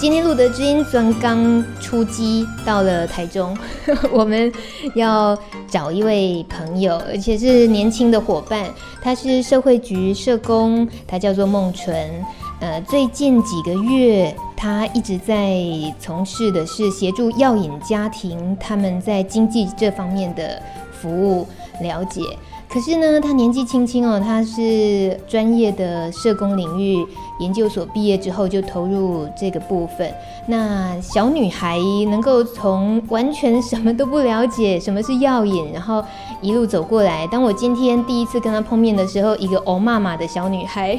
[0.00, 3.58] 今天《露德知音》专刚出击到了台中，
[4.12, 4.50] 我们
[4.94, 5.36] 要
[5.66, 8.64] 找一位朋友，而且是年轻的伙伴。
[9.02, 12.24] 他是社会局社工，他叫做孟纯。
[12.60, 15.56] 呃，最近几个月，他一直在
[15.98, 20.62] 从事的是协助药瘾家庭，他们在经济这方面的
[20.92, 21.44] 服务
[21.82, 22.22] 了解。
[22.70, 27.04] 可是呢，他年纪轻轻哦，他是专业的社工领域
[27.40, 30.12] 研究所毕业之后就投入这个部分。
[30.46, 31.78] 那小女孩
[32.10, 36.04] 能够从完全什么都不了解什么是药瘾，然后
[36.42, 37.26] 一路走过来。
[37.28, 40.98] 当我今天第一次跟她碰面的时候，一个欧妈妈的小女孩，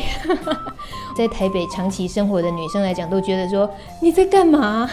[1.16, 3.69] 在台北长期生活的女生来讲，都觉得说
[4.01, 4.89] 你在干嘛？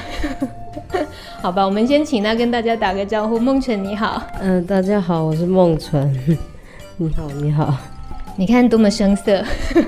[1.41, 3.39] 好吧，我们先请她跟大家打个招呼。
[3.39, 6.15] 孟纯你好，嗯、大家好，我是孟纯。
[6.99, 7.77] 你好，你好，
[8.37, 9.45] 你看多么生涩，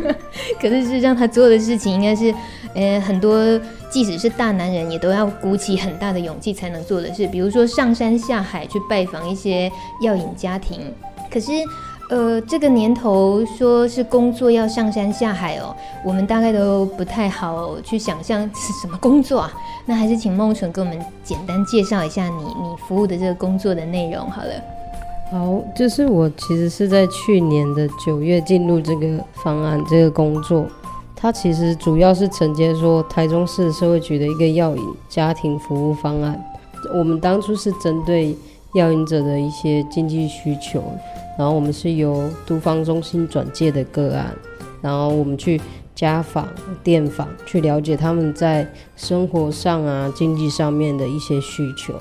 [0.61, 2.35] 可是事实上他做的事情应该是，
[2.75, 10.81] 呃，很多即使是大男人也都要鼓起很大的勇气才能做的事，比如说上山下海去拜访一些药引家庭。
[11.31, 11.53] 可是，
[12.11, 19.53] 呃，这个年头说是工作要上山下海哦，我们大概都不太好去想象是什么工作啊。
[19.87, 24.78] 那还是请孟纯给我们简单介绍一下你你服务的这个工作的内容好了。
[25.31, 30.67] 好，就是我其实是在去年的九月进入这个方案这个工作，
[31.15, 36.43] 它其实主要是承接说台中市社会局的一个药瘾家庭服务方案。
[36.95, 38.35] 我们当初是针对
[38.75, 40.83] 药瘾者的一些经济需求，
[41.39, 44.35] 然后我们是由都方中心转介的个案，
[44.81, 45.61] 然后我们去
[45.95, 46.49] 家访、
[46.83, 48.67] 电访，去了解他们在
[48.97, 51.93] 生活上啊、经济上面的一些需求。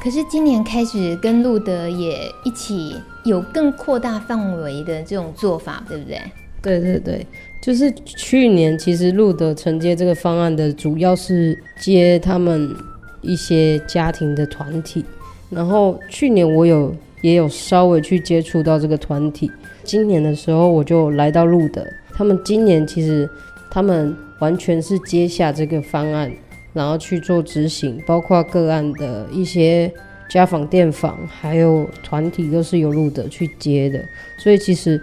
[0.00, 6.20] 可是今年开始跟路德也一起有更扩大范围的这种做法，对不对？
[6.62, 7.26] 对对对，
[7.60, 12.74] 就是去年其实路德承接这个方案的主要是接他们
[13.20, 15.04] 一些家庭的团体，
[15.50, 19.50] 然后去年我有也有稍微去接触到这个团体，
[19.84, 23.28] 今年的时候我就来到路德，他们今年其实
[23.70, 26.30] 他们完全是接下这个方案。
[26.74, 29.92] 然后去做执行，包括个案的一些
[30.28, 34.04] 家访、电访，还有团体都是由路德去接的。
[34.38, 35.00] 所以其实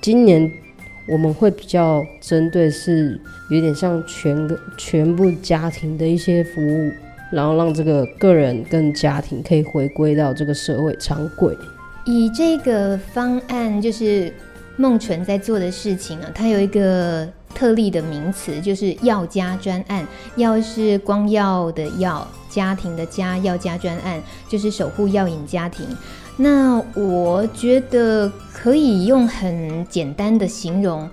[0.00, 0.50] 今年
[1.06, 6.90] 我们会比较针对是有点像全个全部家庭的一些服务，
[7.30, 11.56] 然后让这个个人跟家庭可以回归到这个社会常轨。
[12.04, 14.32] 以这个方案就是
[14.76, 17.28] 孟纯在做的事情啊，它有一个。
[17.54, 25.86] 特例的名词就是药家专案，药是光耀的药，家庭的家，药家专案就是守护药瘾家庭。
[26.36, 31.08] 那我觉得可以用很简单的形容，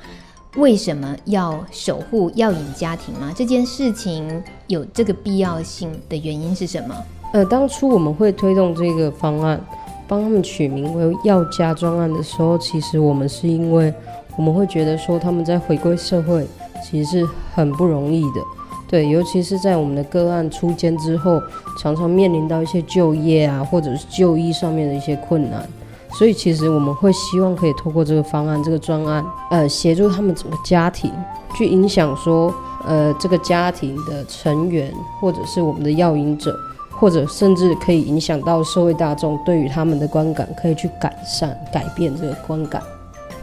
[0.55, 3.31] 为什么要守护药瘾家庭吗？
[3.35, 6.95] 这件事情有这个必要性的原因是什么？
[7.33, 9.61] 呃，当初我们会推动这个方案，
[10.07, 13.93] 帮他们取名为药家专案的时候，其实我们是因为。
[14.39, 16.47] 我们会觉得说他们在回归社会
[16.81, 18.39] 其实是很不容易的，
[18.87, 21.41] 对，尤其是在我们的个案出监之后，
[21.77, 25.67] 常常面临到一些就业啊，或者是就医上面的一些困难，
[26.13, 31.11] 所以其实我们会希望可以透过这个方案、这个专案，呃，协助他们整个家庭
[31.57, 32.53] 去影响说，
[32.85, 34.89] 呃，这个家庭的成员，
[35.19, 36.57] 或者是我们的药瘾者，
[36.91, 42.81] 或者甚至可以影响到社会大众对于他们的观感，可以去改善、改变这个观感。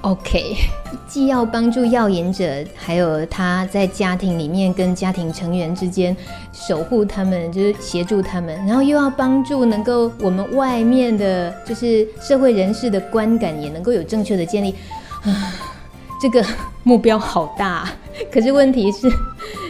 [0.07, 0.55] OK，
[1.09, 6.17] 既要帮助耀眼者，还有他在家庭里面跟家庭成员之间
[6.53, 14.77] 守护他们，就是协助他们，然后又要帮助能够我们外面的，就是社会人士的观感也能够有正确的建立。
[15.25, 15.53] 啊，
[16.23, 16.41] 这个
[16.85, 17.91] 目标好大，
[18.31, 19.11] 可是问题是，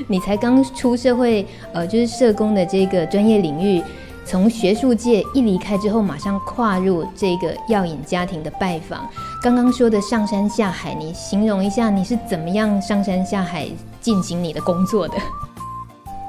[0.07, 3.83] 你才刚出社会，呃，就是社工的这个专业领域。
[4.29, 9.09] 从学术界一离开之后，马上跨入这个耀眼家庭的拜访。
[9.47, 13.69] 刚刚说的上山下海，你形容一下你是怎么样上山下海
[14.01, 15.15] 进行你的工作的？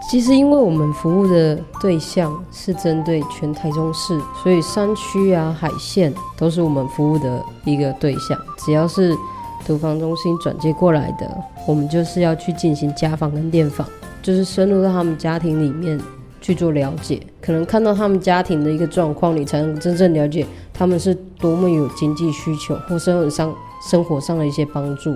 [0.08, 8.38] 其实，因为我们服务的对象是针对全台中市，所以山区啊、海线都是我们服务的一个对象。
[8.60, 9.18] 只要是
[9.66, 11.28] 毒防中心转接过来的，
[11.66, 13.88] 我们就是要去进行家访跟电访，
[14.22, 16.00] 就是深入到他们家庭里面。
[16.48, 23.54] 去做了解，可能看到他们家庭的一个状况，你才能真正了解他们是多么有经济需求或生活上
[23.90, 25.14] 生活上的一些帮助。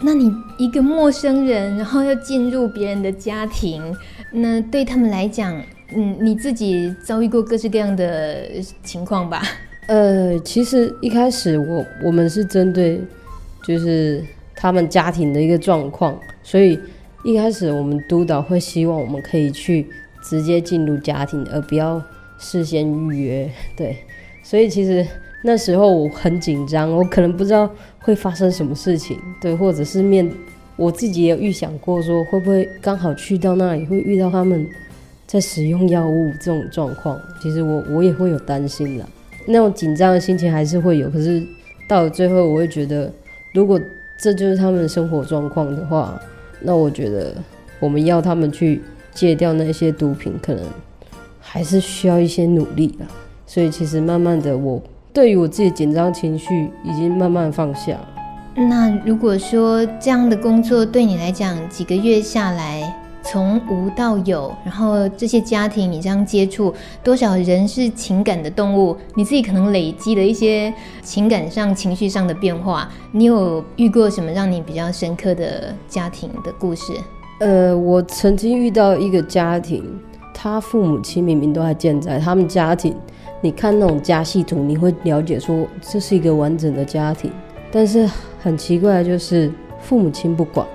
[0.00, 3.94] 那你一个陌生人，然后要进入别人的家庭，
[4.32, 5.54] 那对他们来讲，
[5.94, 8.48] 嗯，你自己遭遇过各式各样的
[8.82, 9.42] 情况吧？
[9.88, 12.98] 呃，其实一开始我我们是针对
[13.62, 14.24] 就是
[14.56, 16.80] 他们家庭的一个状况，所以
[17.22, 19.86] 一开始我们督导会希望我们可以去
[20.26, 22.02] 直接进入家庭，而不要
[22.38, 23.50] 事先预约。
[23.76, 23.98] 对，
[24.42, 25.06] 所以其实
[25.42, 30.28] 那时候我很紧张，我可能不知道会发生什么事情，对，或者是面
[30.76, 34.66] 我自己也有预想过说会不会刚好去到那里会遇到他们
[35.26, 39.06] 在使用药物这种状况，其实我我也会有担心啦。
[39.46, 41.46] 那种紧张的心情还是会有，可是
[41.86, 43.12] 到了最后，我会觉得，
[43.52, 43.78] 如果
[44.16, 46.18] 这就是他们的生活状况的话，
[46.60, 47.34] 那我觉得
[47.78, 48.80] 我们要他们去
[49.14, 50.64] 戒掉那些毒品，可能
[51.40, 53.04] 还是需要一些努力的。
[53.46, 54.82] 所以其实慢慢的，我
[55.12, 57.98] 对于我自己紧张情绪已经慢慢放下。
[58.56, 66.72] 那如果说这样的工作对你来讲，几个月下来，从无到有，然后这些家庭你这样接触，
[67.02, 70.72] 多少人是情感的动物，你自己可能累积了一些
[71.02, 72.88] 情感上、情绪上的变化。
[73.12, 76.92] 你有遇过什么让你比较深刻的家庭的故事？
[77.40, 79.84] 呃，我曾经遇到一个家庭，
[80.32, 82.94] 他父母亲明明都还健在，他们家庭，
[83.40, 87.30] 你看那种家系图，你会了解说这是一个完整的家庭，
[87.72, 88.08] 但是
[88.40, 89.50] 很奇怪的就是
[89.80, 90.66] 父母亲不管，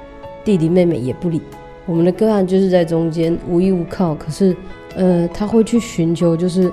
[0.43, 1.41] 弟弟妹妹也不理。
[1.85, 4.55] 我们的个案就是在中间无依无靠，可是，
[4.95, 6.71] 呃，他会去寻求就是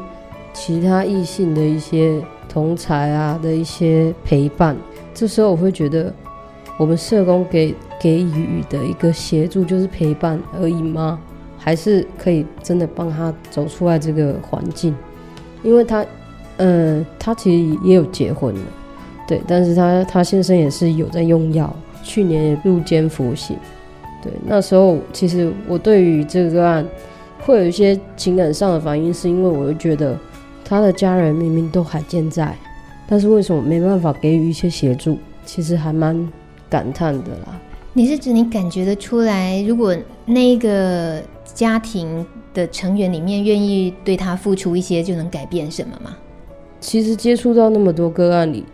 [0.53, 4.77] 其他异性的一些同才啊的一些陪伴。
[5.15, 6.13] 这时候我会觉得，
[6.77, 11.19] 我们社工给给予的一个协助就是陪伴而已吗？
[11.59, 14.95] 还是可以真的帮他走出来这个环境？
[15.63, 16.05] 因为他，
[16.59, 18.61] 呃，他其实也有结婚了，
[19.27, 23.57] 对，但是他他先生也是有在用药，去年也入监服刑。
[24.23, 26.87] 对，那时候其实我对于这个案
[27.41, 30.17] 会有一些情感上的反应，是因为我会觉得
[30.65, 32.55] 他的家人明明都还健在，
[33.09, 35.19] 但是为什么没办法给予一些协助？
[35.45, 36.29] 其实还蛮
[36.71, 37.61] 感叹的啦。
[37.97, 39.97] 你是指你感觉得出来，如果
[40.27, 46.15] 那个家庭的成员里面愿意对他付出一些，就能改变什么吗？
[46.79, 48.67] 其实接触到那么多个案里，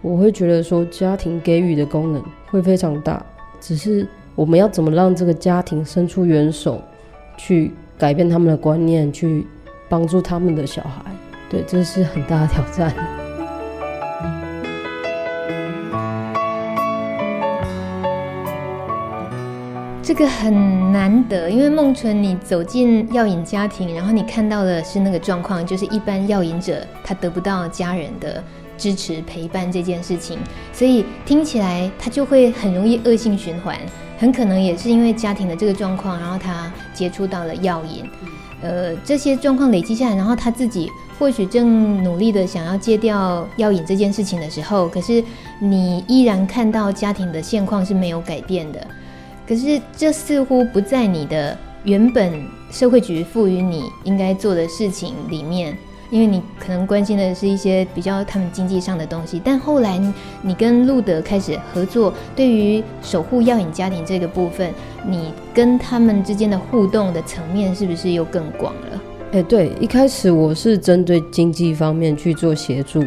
[0.00, 3.22] 我会觉得说家庭给予的功能会非常大，
[3.60, 4.08] 只是。
[4.34, 6.80] 我们要怎么让这个家庭伸出援手，
[7.36, 9.46] 去改变他们的观念，去
[9.90, 11.12] 帮助他们的小孩？
[11.50, 13.19] 对，这是很大的挑战。
[20.10, 28.42] 这个很难得，因为梦纯，你走进药瘾家庭，然后你看到的是那个状况，就是一般药瘾者他得不到家人的
[28.76, 30.36] 支持陪伴这件事情，
[30.72, 33.78] 所以听起来他就会很容易恶性循环。
[34.18, 38.04] 很可能也是因为家庭的这个状况，然后他接触到了药瘾，
[38.62, 40.90] 呃，这些状况累积下来，然后他自己
[41.20, 45.22] 或许正努力的想要戒掉药瘾这件事情的时候，可是
[45.60, 48.84] 你依然看到家庭的现况是没有改变的，
[49.50, 55.76] 可是这似乎不在你的原本社会局赋予你应该做的事情里面。
[56.08, 60.00] 因为你可能关心的是一些比较他们经济上的东西，但后来
[60.42, 64.72] 你跟路德开始合作，对于守护耀眼家庭这个部分，
[65.06, 69.02] 你跟他们之间的互动的层面是不是又更广了？
[69.32, 73.04] 哎，对，一开始我是针对经济方面去做协助，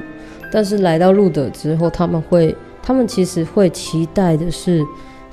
[0.49, 4.81] 但是来到路德之后，他们会，他们其实会期待的是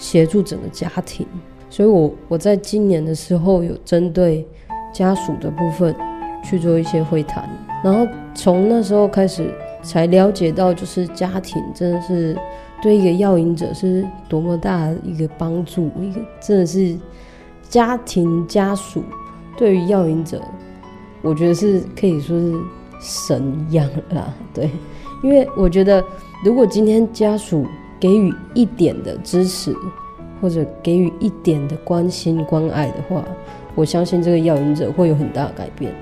[0.00, 1.25] 协助整个家庭，
[1.69, 4.45] 所以我我在今年的时候有针对
[4.92, 5.95] 家属的部分。
[6.42, 7.47] 去做一些会谈，
[7.85, 9.52] 然后从那时候开始
[9.83, 12.35] 才了解到，就是家庭真的是
[12.80, 16.97] 对一个药瘾者是多么大的一个帮助，一个真的是
[17.69, 19.04] 家庭家属
[19.54, 20.40] 对于药瘾者，
[21.21, 22.59] 我觉得是可以说是
[23.02, 24.35] 神一样啦。
[24.54, 24.71] 对，
[25.23, 26.02] 因为我觉得
[26.42, 27.66] 如果今天家属
[28.00, 29.76] 给予一点的支持，
[30.40, 33.23] 或者给予一点的关心关爱的话，
[33.75, 35.95] 我相信这个药瘾者会有很大的改变。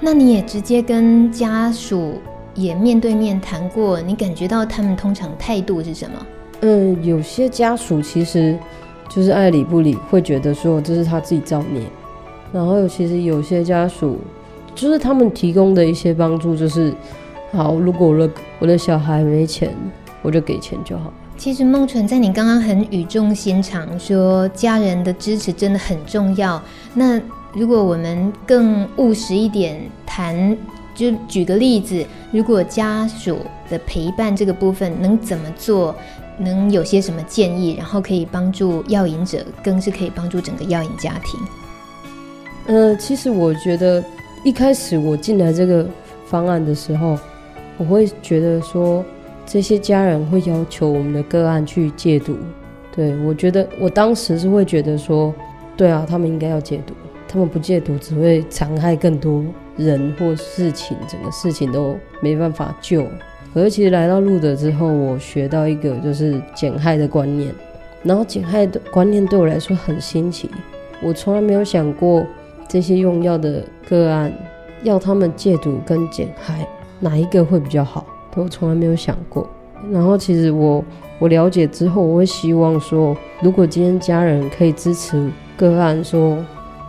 [0.00, 2.14] 那你也直接跟家属
[2.54, 6.26] 也面对面谈过，你感觉到他们通常态度是什么？
[6.62, 8.58] 嗯，有些家属其实
[9.08, 11.82] 就是爱理不理，会觉得说这是他自己造孽。
[12.52, 14.18] 然后其实有些家属
[14.74, 16.94] 就是他们提供的一些帮助，就是
[17.52, 19.74] 好，如果我的我的小孩没钱，
[20.22, 21.12] 我就给钱就好。
[21.36, 26.62] 其实梦纯在你刚刚很语重心长说家人的支持真的很重要，
[26.94, 27.20] 那。
[27.56, 30.58] 如果我们更务实一点谈，
[30.92, 33.38] 就举个例子，如果家属
[33.70, 35.94] 的陪伴这个部分能怎么做，
[36.36, 41.40] 能有些什么建议，然后可以帮助药瘾者，更是可以帮助整个药瘾家庭。
[42.66, 44.04] 呃，其实我觉得
[44.42, 45.86] 一开始我进来这个
[46.26, 47.16] 方案的时候，
[47.76, 49.04] 我会觉得说，
[49.46, 52.36] 这些家人会要求我们的个案去戒毒。
[52.94, 55.34] 对，我觉得我当时是会觉得说，
[55.76, 56.94] 对啊，他们应该要戒毒，
[57.26, 59.44] 他们不戒毒只会残害更多
[59.76, 63.04] 人或事情，整个事情都没办法救。
[63.52, 67.52] 可是其实来到路德之后，我学到一个就是减害的观念，
[68.02, 70.50] 然后减害的观念对我来说很新奇，
[71.02, 72.26] 我从来没有想过。
[72.66, 74.32] 这些用药的个案，
[74.82, 76.66] 要他们戒毒跟减害，
[76.98, 78.04] 哪一个会比较好？
[78.34, 79.48] 都从来没有想过。
[79.90, 80.84] 然后其实我
[81.18, 86.38] 我了解之后，我会希望说，如果今天家人可以支持个案，说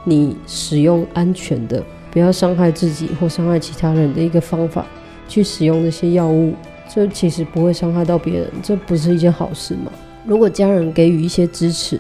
[0.04, 4.86] 你使用安全的，不要伤害自己或伤害其他人的一个方法
[5.28, 6.54] 去使用这些药物，
[6.88, 9.92] 这其实不会伤害到别人，这不是一件好事吗？
[10.26, 12.00] 如果家人给予一些支持，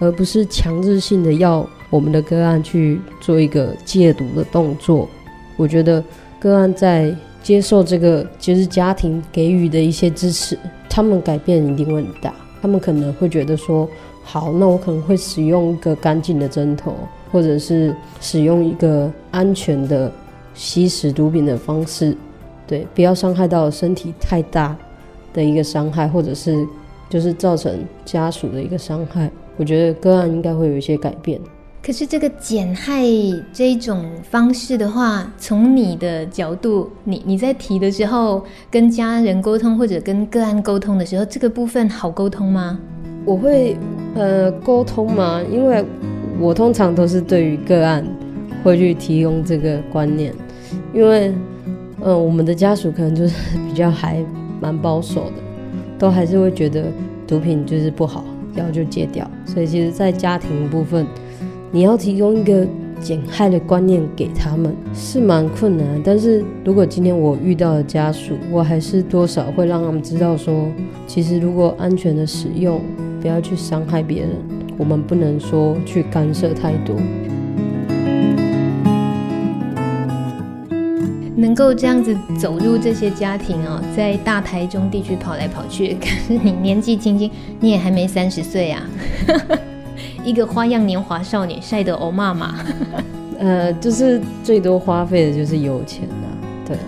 [0.00, 1.68] 而不是强制性的要。
[1.88, 5.08] 我们的个案去做一个戒毒的动作，
[5.56, 6.02] 我觉得
[6.40, 7.14] 个案在
[7.46, 10.58] 接受这个就是家庭给予的一些支持，
[10.90, 12.34] 他们改变一定会很大。
[12.60, 13.88] 他们可能会觉得说，
[14.24, 16.92] 好，那我可能会使用一个干净的针头，
[17.30, 20.10] 或者是使用一个安全的
[20.54, 22.16] 吸食毒品的方式，
[22.66, 24.76] 对，不要伤害到身体太大
[25.32, 26.66] 的一个伤害，或者是
[27.08, 29.30] 就是造成家属的一个伤害。
[29.56, 31.40] 我觉得个案应该会有一些改变。
[31.86, 33.04] 可是这个减害
[33.52, 42.76] 这一种方式的话，从你的角度，你你在提的时候，跟家人沟通或者跟个案沟通的时候，这个部分好沟通吗？
[43.24, 43.76] 我会
[44.16, 45.40] 呃沟通吗？
[45.48, 45.84] 因为
[46.40, 48.04] 我通常都是对于个案
[48.64, 50.34] 会去提供这个观念，
[50.92, 51.32] 因为
[52.00, 54.20] 呃我们的家属可能就是比较还
[54.60, 55.34] 蛮保守的，
[56.00, 56.86] 都还是会觉得
[57.28, 58.24] 毒品就是不好，
[58.56, 59.30] 要就戒掉。
[59.44, 61.06] 所以其实，在家庭部分。
[61.72, 62.66] 你要提供一个
[63.00, 70.68] 减害的观念给他们是蛮困难，但是如果今天我遇到了家属，我还是多少会让他们知道说，
[71.06, 72.80] 其实如果安全的使用，
[73.20, 74.30] 不要去伤害别人，
[74.78, 76.96] 我们不能说去干涉太多。
[81.36, 87.30] 能够这样子走入这些家庭哦，在大台中地区跑来跑去，可是你年纪轻轻，
[87.60, 88.82] 你也还没三十岁啊。
[90.26, 92.56] 一个花样年华少女晒得欧妈妈，
[93.38, 96.26] 呃，就是最多花费的就是油钱啊，
[96.66, 96.82] 对啊。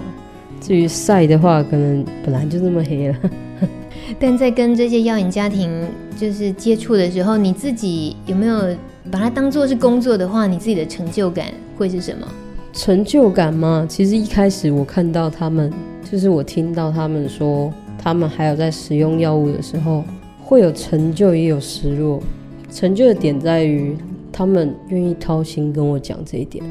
[0.61, 3.14] 至于晒的话，可能本来就这么黑了。
[4.18, 8.76] 但在跟这些药瘾家庭就是接触的时候，你自己有没有
[9.09, 12.26] 把它当做是工作的话，你自己的成就感会是什么？
[12.73, 13.87] 成就感吗？
[13.88, 15.73] 其实一开始我看到他们，
[16.11, 20.02] 就是我听到他们说他们还有在使用药物的时候，
[20.42, 22.21] 会有成就，也有失落。
[22.70, 23.96] 成就的点在于，
[24.30, 26.64] 他们愿意掏心跟我讲这一点，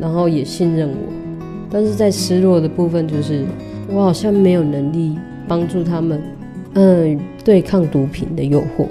[0.00, 1.12] 然后也信任我。
[1.70, 3.44] 但是在失落的部分，就是
[3.88, 5.16] 我好像没有能力
[5.48, 6.20] 帮助他们，
[6.74, 8.86] 嗯，对抗毒品的诱惑。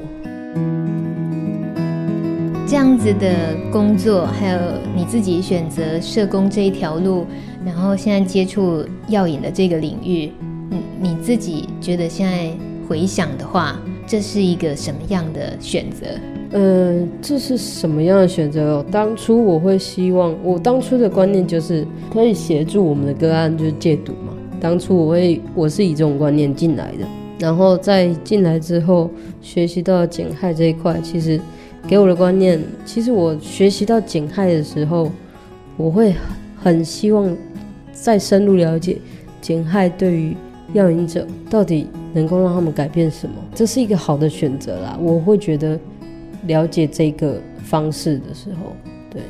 [2.67, 4.59] 这样子的工作，还有
[4.95, 7.25] 你自己选择社工这一条路，
[7.65, 10.31] 然后现在接触药瘾的这个领域，
[10.69, 12.49] 你你自己觉得现在
[12.87, 16.07] 回想的话，这是一个什么样的选择？
[16.57, 18.85] 嗯、这是什么样的选择哦？
[18.89, 24.33] 当初我会希望，我当初的观念就是可以协助我们的个案就是戒毒嘛。
[24.61, 27.05] 当初我会，我是以这种观念进来的。
[27.37, 29.09] 然后在进来之后，
[29.41, 31.37] 学习到减害这一块，其实
[31.85, 35.11] 给我的观念，其实我学习到减害的时候，
[35.75, 36.15] 我会
[36.55, 37.35] 很希望
[37.91, 38.97] 再深入了解
[39.41, 40.33] 减害对于
[40.71, 43.35] 药瘾者到底能够让他们改变什么。
[43.53, 45.77] 这是一个好的选择啦，我会觉得。
[46.47, 48.75] 了解这个方式的时候，
[49.09, 49.21] 对，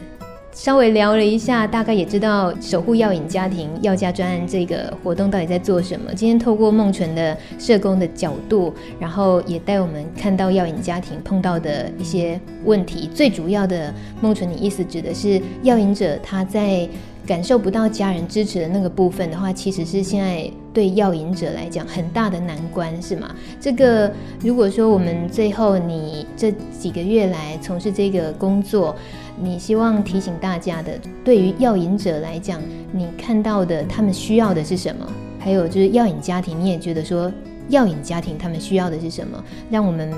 [0.51, 6.13] 稍微聊了一下，大概也知道守护药瘾家庭药家专案这个活动到底在做什么。
[6.13, 13.09] 今天透过孟纯的社工的角度，然后也带我们看到药瘾家庭碰到的一些问题。
[13.13, 16.87] 最主要的，孟纯，你意思指的是药瘾者他在
[17.25, 23.33] 感受不到家人支持的那个部分的话，其实是现在对药瘾者来讲很大的难关，是吗？
[23.59, 28.95] 这个如果说我们最后你这几个月来从事这个工作，
[29.41, 35.05] 你希望提醒大家的，对于药瘾者来讲，你看到的他们需要的是什么？
[35.39, 37.31] 还有就是药瘾家庭，你也觉得说
[37.69, 39.43] 药瘾家庭他们需要的是什么？
[39.69, 40.11] 让我们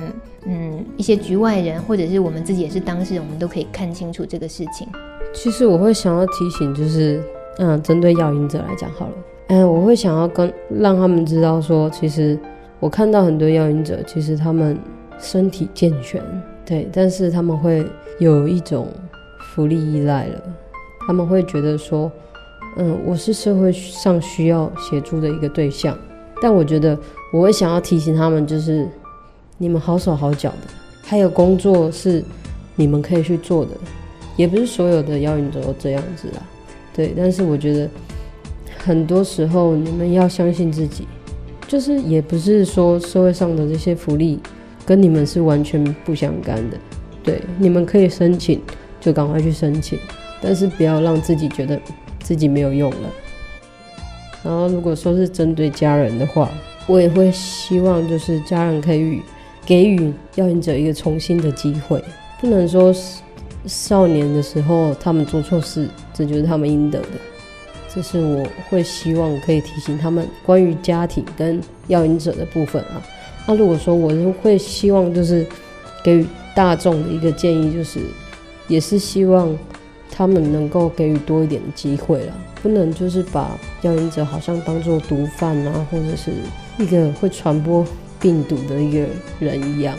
[0.47, 4.87] 嗯一些局外人或者是我们自己也是当事人，我们都可以看清楚这个事情。
[5.33, 7.21] 其实我会想要提醒，就是
[7.59, 9.13] 嗯，针对药瘾者来讲好了，
[9.47, 12.39] 嗯，我会想要跟让他们知道说，其实
[12.79, 14.77] 我看到很多药瘾者，其实他们
[15.19, 16.21] 身体健全，
[16.65, 17.85] 对，但是他们会
[18.19, 18.87] 有一种
[19.53, 20.41] 福利依赖了，
[21.05, 22.11] 他们会觉得说，
[22.77, 25.97] 嗯，我是社会上需要协助的一个对象，
[26.41, 26.97] 但我觉得
[27.33, 28.87] 我会想要提醒他们，就是
[29.57, 30.67] 你们好手好脚的，
[31.03, 32.23] 还有工作是
[32.75, 33.71] 你们可以去做的。
[34.35, 36.43] 也不是所有的药瘾者都这样子啦，
[36.93, 37.11] 对。
[37.17, 37.89] 但是我觉得
[38.77, 41.07] 很多时候你们要相信自己，
[41.67, 44.39] 就是也不是说社会上的这些福利
[44.85, 46.77] 跟你们是完全不相干的，
[47.23, 47.41] 对。
[47.57, 48.61] 你们可以申请，
[49.01, 49.97] 就赶快去申请，
[50.39, 51.81] 但是不要让自己觉得
[52.19, 53.09] 自己没有用了。
[54.43, 56.47] 然后如果说是针对家人的话，
[56.85, 59.19] 我也会希望就是家人可以
[59.67, 62.03] 给予药瘾者一个重新的机会，
[62.41, 62.91] 不能说。
[63.65, 67.07] 少年的时候，他们做错事，这就是他们应得的。
[67.93, 73.03] 这是我会希望可以提醒他们关于家庭跟药瘾者的部分啊。
[73.45, 75.45] 那如果说我是会希望就是
[76.01, 77.99] 给予大众的一个建议，就是
[78.69, 79.53] 也是希望
[80.09, 82.33] 他们能够给予多一点的机会了，
[82.63, 86.31] 不能就是把药瘾者好像当做毒贩啊，或者是
[86.77, 87.85] 一个会传播
[88.19, 89.05] 病毒的一个
[89.39, 89.95] 人一样。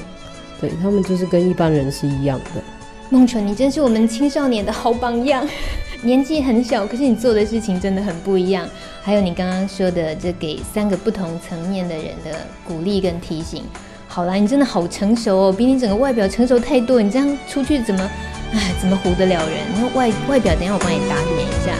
[0.60, 2.62] 对，他们就是跟一般人是一样的。
[3.10, 5.46] 梦纯，你真是我们青少年的好榜样。
[6.02, 8.68] 年纪很小，可是你做的事情真的很不一样。
[9.02, 13.64] 还有你刚刚说的，这给三个不同层面的人的鼓励跟提醒。
[14.06, 17.02] 好啦，你真的好成熟哦，比你整个外表成熟太多。
[17.02, 18.10] 你这样出去怎么，
[18.52, 19.58] 哎，怎么唬得了人？
[19.76, 21.74] 那外外表，等一下我帮你打点一下。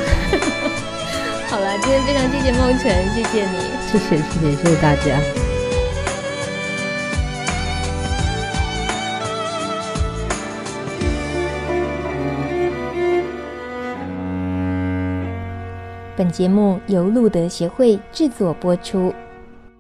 [1.49, 3.59] 好啦，今天非常谢谢梦辰，谢谢你，
[3.91, 5.48] 谢谢谢谢谢谢大家。
[16.19, 19.15] 本节目由路德协会制作播出。